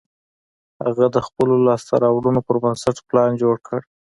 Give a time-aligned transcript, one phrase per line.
[0.83, 3.79] هغه د خپلو لاسته رواړنو پر بنسټ پلان جوړ کړ